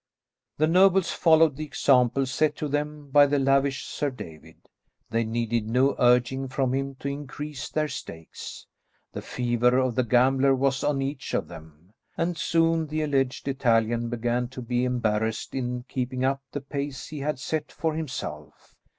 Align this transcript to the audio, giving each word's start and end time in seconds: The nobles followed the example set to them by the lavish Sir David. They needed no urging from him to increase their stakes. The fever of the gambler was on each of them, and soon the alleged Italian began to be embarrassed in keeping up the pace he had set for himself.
The 0.57 0.65
nobles 0.65 1.11
followed 1.11 1.57
the 1.57 1.63
example 1.65 2.25
set 2.25 2.55
to 2.55 2.67
them 2.67 3.11
by 3.11 3.27
the 3.27 3.37
lavish 3.37 3.85
Sir 3.85 4.09
David. 4.09 4.55
They 5.11 5.23
needed 5.23 5.69
no 5.69 5.95
urging 5.99 6.47
from 6.47 6.73
him 6.73 6.95
to 6.95 7.07
increase 7.07 7.69
their 7.69 7.87
stakes. 7.87 8.65
The 9.13 9.21
fever 9.21 9.77
of 9.77 9.93
the 9.93 10.03
gambler 10.03 10.55
was 10.55 10.83
on 10.83 11.03
each 11.03 11.35
of 11.35 11.47
them, 11.47 11.93
and 12.17 12.35
soon 12.35 12.87
the 12.87 13.03
alleged 13.03 13.47
Italian 13.47 14.09
began 14.09 14.47
to 14.47 14.61
be 14.63 14.85
embarrassed 14.85 15.53
in 15.53 15.83
keeping 15.87 16.25
up 16.25 16.41
the 16.51 16.61
pace 16.61 17.09
he 17.09 17.19
had 17.19 17.37
set 17.37 17.71
for 17.71 17.93
himself. 17.93 18.73